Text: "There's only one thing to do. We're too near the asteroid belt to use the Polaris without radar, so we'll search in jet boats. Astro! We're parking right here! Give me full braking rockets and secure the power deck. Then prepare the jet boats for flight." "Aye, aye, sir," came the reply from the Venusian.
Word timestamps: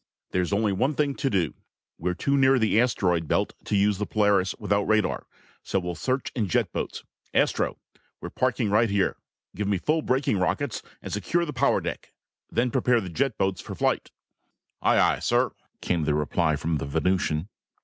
"There's 0.31 0.51
only 0.51 0.73
one 0.73 0.95
thing 0.95 1.13
to 1.13 1.29
do. 1.29 1.53
We're 1.99 2.15
too 2.15 2.35
near 2.35 2.57
the 2.57 2.81
asteroid 2.81 3.27
belt 3.27 3.53
to 3.65 3.75
use 3.75 3.99
the 3.99 4.07
Polaris 4.07 4.55
without 4.57 4.87
radar, 4.87 5.27
so 5.61 5.77
we'll 5.77 5.93
search 5.93 6.31
in 6.35 6.47
jet 6.47 6.71
boats. 6.73 7.03
Astro! 7.35 7.77
We're 8.19 8.31
parking 8.31 8.71
right 8.71 8.89
here! 8.89 9.17
Give 9.55 9.67
me 9.67 9.77
full 9.77 10.01
braking 10.01 10.39
rockets 10.39 10.81
and 11.03 11.13
secure 11.13 11.45
the 11.45 11.53
power 11.53 11.81
deck. 11.81 12.13
Then 12.49 12.71
prepare 12.71 12.99
the 12.99 13.09
jet 13.09 13.37
boats 13.37 13.61
for 13.61 13.75
flight." 13.75 14.09
"Aye, 14.81 14.99
aye, 14.99 15.19
sir," 15.19 15.51
came 15.81 16.05
the 16.05 16.15
reply 16.15 16.55
from 16.55 16.77
the 16.77 16.87
Venusian. 16.87 17.47